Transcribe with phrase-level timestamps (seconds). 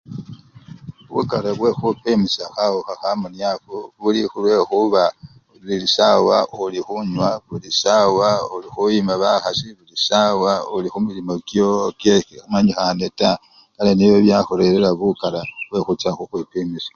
[1.13, 5.03] Bukala bwekhukhwipimisya khawukha khamuniafu buli khulwekhuba
[5.61, 13.41] buli sawa olikhunywa, buli sawa olikhoyencha bakhasi, buli sawa olikhukasi ekhamanyikhane taa
[13.75, 16.89] kale, nebyo byakhurerera bukara bwekhucha khukhwipimisya.